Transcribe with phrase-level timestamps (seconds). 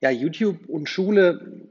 [0.00, 1.68] Ja, YouTube und Schule,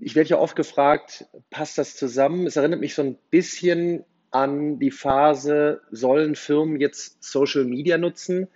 [0.00, 2.46] ich werde ja oft gefragt, passt das zusammen?
[2.46, 8.48] Es erinnert mich so ein bisschen an die Phase, sollen Firmen jetzt Social Media nutzen,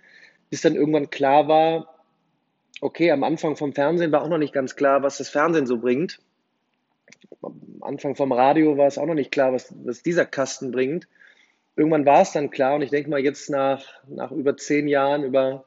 [0.49, 1.93] bis dann irgendwann klar war,
[2.81, 5.77] okay, am Anfang vom Fernsehen war auch noch nicht ganz klar, was das Fernsehen so
[5.77, 6.19] bringt.
[7.41, 11.07] Am Anfang vom Radio war es auch noch nicht klar, was, was dieser Kasten bringt.
[11.75, 15.23] Irgendwann war es dann klar und ich denke mal jetzt nach, nach über zehn Jahren,
[15.23, 15.65] über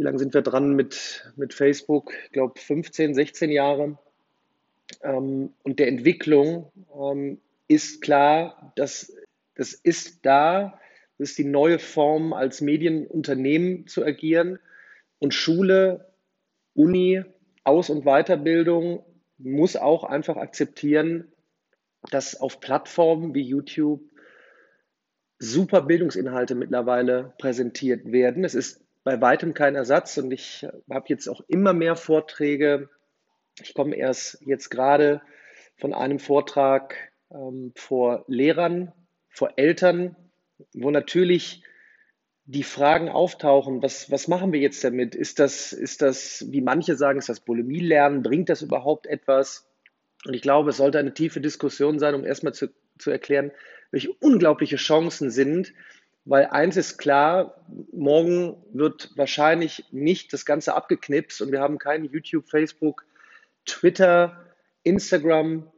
[0.00, 2.14] wie lange sind wir dran mit, mit Facebook?
[2.24, 3.98] Ich glaube 15, 16 Jahre.
[5.02, 9.12] Ähm, und der Entwicklung ähm, ist klar, dass
[9.56, 10.80] das ist da,
[11.18, 14.58] das ist die neue Form, als Medienunternehmen zu agieren.
[15.18, 16.06] Und Schule,
[16.72, 17.22] Uni,
[17.64, 19.04] Aus- und Weiterbildung
[19.36, 21.30] muss auch einfach akzeptieren,
[22.10, 24.00] dass auf Plattformen wie YouTube
[25.38, 28.44] super Bildungsinhalte mittlerweile präsentiert werden.
[28.44, 32.88] Es ist bei weitem kein Ersatz und ich habe jetzt auch immer mehr Vorträge.
[33.60, 35.22] Ich komme erst jetzt gerade
[35.76, 36.94] von einem Vortrag
[37.30, 38.92] ähm, vor Lehrern,
[39.28, 40.16] vor Eltern,
[40.74, 41.62] wo natürlich
[42.44, 45.14] die Fragen auftauchen, was, was machen wir jetzt damit?
[45.14, 48.22] Ist das, ist das, wie manche sagen, ist das Bulimie-Lernen?
[48.22, 49.70] Bringt das überhaupt etwas?
[50.26, 53.52] Und ich glaube, es sollte eine tiefe Diskussion sein, um erstmal zu, zu erklären,
[53.92, 55.72] welche unglaubliche Chancen sind,
[56.24, 62.04] weil eins ist klar, morgen wird wahrscheinlich nicht das Ganze abgeknipst und wir haben kein
[62.04, 63.04] YouTube, Facebook,
[63.64, 64.44] Twitter,
[64.82, 65.70] Instagram,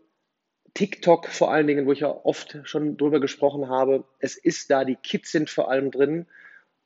[0.75, 4.05] TikTok vor allen Dingen, wo ich ja oft schon drüber gesprochen habe.
[4.19, 6.27] Es ist da, die Kids sind vor allem drin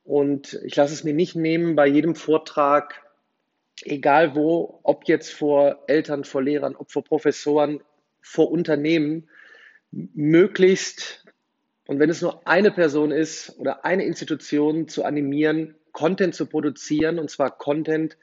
[0.05, 3.03] und ich lasse es mir nicht nehmen, bei jedem Vortrag,
[3.83, 7.81] egal wo, ob jetzt vor Eltern, vor Lehrern, ob vor Professoren,
[8.21, 9.29] vor Unternehmen,
[9.91, 11.26] möglichst
[11.87, 17.19] und wenn es nur eine Person ist oder eine Institution zu animieren, Content zu produzieren,
[17.19, 18.17] und zwar Content,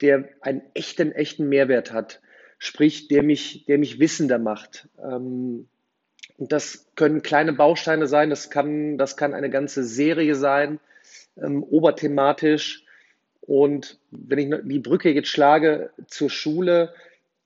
[0.00, 2.20] der einen echten, echten Mehrwert hat,
[2.58, 4.88] sprich, der mich, der mich wissender macht.
[4.98, 5.68] Ähm,
[6.36, 10.80] und das können kleine Bausteine sein, das kann, das kann eine ganze Serie sein,
[11.36, 12.84] ähm, oberthematisch.
[13.42, 16.94] Und wenn ich die Brücke jetzt schlage zur Schule,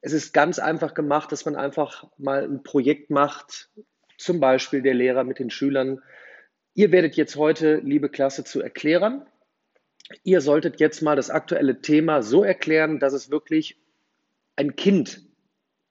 [0.00, 3.68] es ist ganz einfach gemacht, dass man einfach mal ein Projekt macht,
[4.18, 6.02] zum Beispiel der Lehrer mit den Schülern.
[6.74, 9.24] Ihr werdet jetzt heute, liebe Klasse, zu erklären.
[10.24, 13.78] Ihr solltet jetzt mal das aktuelle Thema so erklären, dass es wirklich
[14.56, 15.22] ein Kind,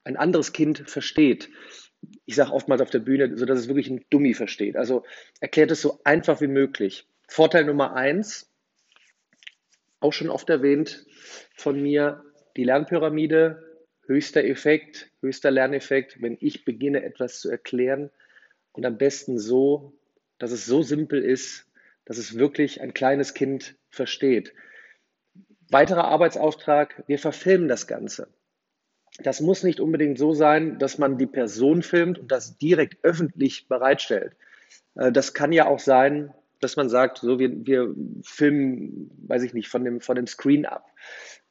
[0.04, 1.50] ein anderes Kind versteht.
[2.26, 4.76] Ich sage oftmals auf der Bühne, so dass es wirklich ein Dummi versteht.
[4.76, 5.04] Also
[5.40, 7.06] erklärt es so einfach wie möglich.
[7.28, 8.52] Vorteil Nummer eins,
[10.00, 11.06] auch schon oft erwähnt
[11.54, 12.24] von mir,
[12.56, 13.67] die Lernpyramide
[14.08, 18.10] höchster Effekt, höchster Lerneffekt, wenn ich beginne etwas zu erklären
[18.72, 19.92] und am besten so,
[20.38, 21.66] dass es so simpel ist,
[22.04, 24.54] dass es wirklich ein kleines Kind versteht.
[25.70, 28.28] Weiterer Arbeitsauftrag, wir verfilmen das Ganze.
[29.18, 33.68] Das muss nicht unbedingt so sein, dass man die Person filmt und das direkt öffentlich
[33.68, 34.34] bereitstellt.
[34.94, 39.54] Äh, das kann ja auch sein, dass man sagt, so wir, wir filmen, weiß ich
[39.54, 40.90] nicht, von dem, von dem Screen ab.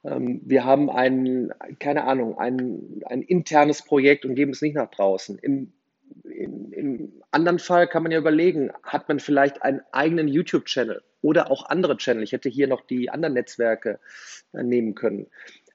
[0.08, 4.90] Ähm, wir haben ein, keine Ahnung, ein, ein internes Projekt und geben es nicht nach
[4.90, 5.38] draußen.
[5.40, 5.74] Im,
[6.24, 11.52] im, Im anderen Fall kann man ja überlegen, hat man vielleicht einen eigenen YouTube-Channel oder
[11.52, 12.24] auch andere Channel.
[12.24, 14.00] Ich hätte hier noch die anderen Netzwerke
[14.54, 15.28] äh, nehmen können.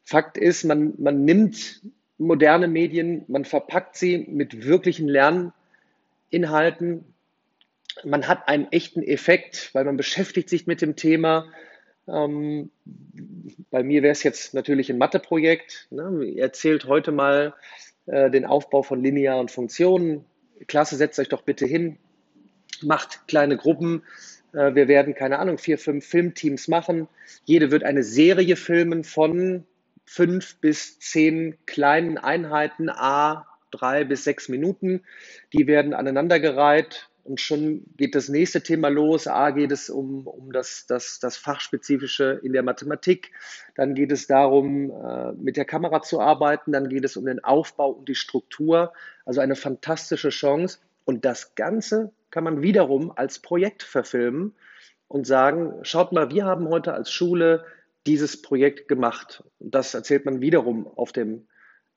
[0.05, 1.83] Fakt ist, man, man nimmt
[2.19, 7.05] moderne Medien, man verpackt sie mit wirklichen Lerninhalten.
[8.05, 11.47] Man hat einen echten Effekt, weil man beschäftigt sich mit dem Thema
[12.09, 12.71] ähm,
[13.71, 15.89] bei mir wäre es jetzt natürlich ein Matheprojekt.
[15.91, 16.35] Ne?
[16.37, 17.55] Erzählt heute mal
[18.07, 20.25] äh, den Aufbau von linearen Funktionen.
[20.67, 21.99] Klasse, setzt euch doch bitte hin,
[22.83, 24.03] macht kleine Gruppen.
[24.53, 27.09] Äh, wir werden, keine Ahnung, vier, fünf Filmteams machen.
[27.45, 29.65] Jede wird eine Serie filmen von
[30.05, 35.03] fünf bis zehn kleinen Einheiten, a drei bis sechs Minuten.
[35.53, 39.27] Die werden aneinandergereiht und schon geht das nächste Thema los.
[39.27, 43.31] A geht es um, um das, das, das Fachspezifische in der Mathematik.
[43.77, 46.73] Dann geht es darum, äh, mit der Kamera zu arbeiten.
[46.73, 48.93] Dann geht es um den Aufbau und die Struktur.
[49.25, 50.79] Also eine fantastische Chance.
[51.05, 54.55] Und das Ganze kann man wiederum als Projekt verfilmen
[55.07, 57.65] und sagen, schaut mal, wir haben heute als Schule
[58.07, 59.45] dieses Projekt gemacht.
[59.61, 61.47] Und das erzählt man wiederum auf dem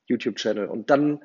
[0.06, 0.66] YouTube-Channel.
[0.66, 1.20] Und dann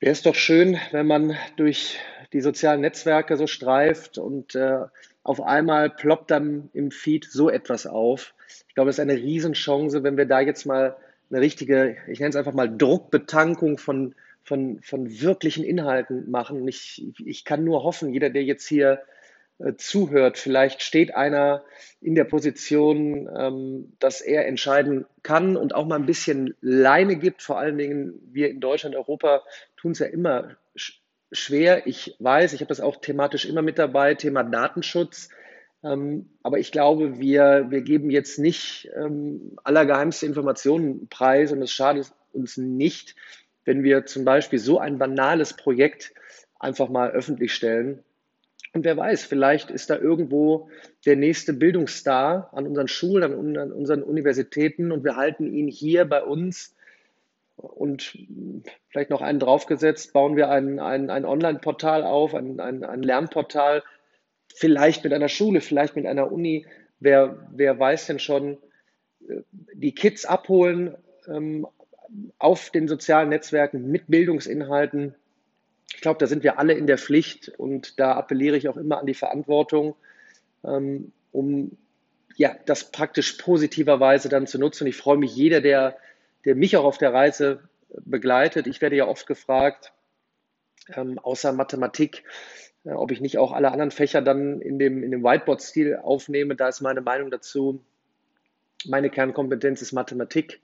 [0.00, 1.98] wäre es doch schön, wenn man durch
[2.32, 4.80] die sozialen Netzwerke so streift und äh,
[5.22, 8.34] auf einmal ploppt dann im Feed so etwas auf.
[8.68, 10.96] Ich glaube, es ist eine Riesenchance, wenn wir da jetzt mal
[11.30, 16.66] eine richtige, ich nenne es einfach mal Druckbetankung von, von, von wirklichen Inhalten machen.
[16.68, 19.02] Ich, ich kann nur hoffen, jeder, der jetzt hier
[19.76, 20.38] zuhört.
[20.38, 21.64] Vielleicht steht einer
[22.00, 27.42] in der Position, ähm, dass er entscheiden kann und auch mal ein bisschen Leine gibt.
[27.42, 29.42] Vor allen Dingen wir in Deutschland, Europa
[29.76, 30.56] tun es ja immer
[31.32, 31.86] schwer.
[31.86, 35.28] Ich weiß, ich habe das auch thematisch immer mit dabei, Thema Datenschutz.
[35.82, 41.70] Ähm, aber ich glaube, wir, wir geben jetzt nicht ähm, allergeheimste Informationen preis und es
[41.70, 43.14] schadet uns nicht,
[43.64, 46.12] wenn wir zum Beispiel so ein banales Projekt
[46.58, 48.02] einfach mal öffentlich stellen.
[48.74, 50.68] Und wer weiß, vielleicht ist da irgendwo
[51.06, 56.22] der nächste Bildungsstar an unseren Schulen, an unseren Universitäten und wir halten ihn hier bei
[56.22, 56.74] uns
[57.56, 58.16] und
[58.88, 63.82] vielleicht noch einen draufgesetzt, bauen wir ein, ein, ein Online-Portal auf, ein, ein, ein Lernportal,
[64.54, 66.66] vielleicht mit einer Schule, vielleicht mit einer Uni.
[67.00, 68.58] Wer, wer weiß denn schon,
[69.28, 69.42] äh,
[69.74, 71.66] die Kids abholen ähm,
[72.38, 75.14] auf den sozialen Netzwerken mit Bildungsinhalten.
[75.98, 79.00] Ich glaube, da sind wir alle in der Pflicht und da appelliere ich auch immer
[79.00, 79.96] an die Verantwortung,
[80.64, 81.76] ähm, um
[82.36, 84.84] ja, das praktisch positiverweise dann zu nutzen.
[84.84, 85.96] Und ich freue mich, jeder, der
[86.44, 88.68] der mich auch auf der Reise begleitet.
[88.68, 89.92] Ich werde ja oft gefragt,
[90.94, 92.22] ähm, außer Mathematik,
[92.84, 96.54] äh, ob ich nicht auch alle anderen Fächer dann in dem, in dem Whiteboard-Stil aufnehme.
[96.54, 97.84] Da ist meine Meinung dazu.
[98.86, 100.60] Meine Kernkompetenz ist Mathematik.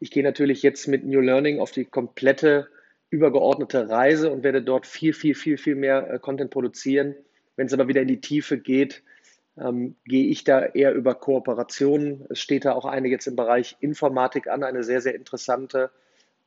[0.00, 2.66] Ich gehe natürlich jetzt mit New Learning auf die komplette
[3.12, 7.14] übergeordnete Reise und werde dort viel, viel, viel, viel mehr äh, Content produzieren.
[7.56, 9.02] Wenn es aber wieder in die Tiefe geht,
[9.58, 12.24] ähm, gehe ich da eher über Kooperationen.
[12.30, 15.90] Es steht da auch eine jetzt im Bereich Informatik an, eine sehr, sehr interessante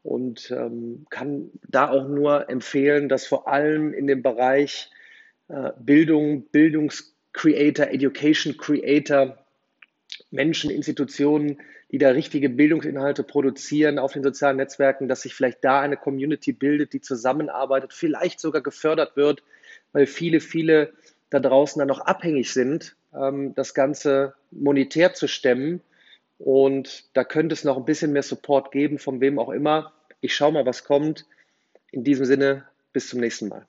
[0.01, 4.89] und ähm, kann da auch nur empfehlen, dass vor allem in dem Bereich
[5.49, 9.37] äh, Bildung, Bildungscreator, Education Creator,
[10.35, 11.59] Menschen, Institutionen,
[11.91, 16.51] die da richtige Bildungsinhalte produzieren auf den sozialen Netzwerken, dass sich vielleicht da eine Community
[16.51, 19.43] bildet, die zusammenarbeitet, vielleicht sogar gefördert wird,
[19.93, 20.93] weil viele, viele
[21.29, 25.81] da draußen dann noch abhängig sind, ähm, das Ganze monetär zu stemmen.
[26.37, 29.93] Und da könnte es noch ein bisschen mehr Support geben, von wem auch immer.
[30.21, 31.25] Ich schaue mal, was kommt.
[31.91, 33.65] In diesem Sinne, bis zum nächsten Mal.